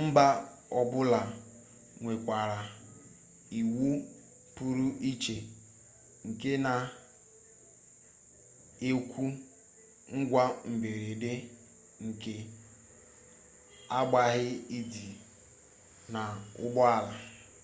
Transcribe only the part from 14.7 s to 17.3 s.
idi n'ụgbọala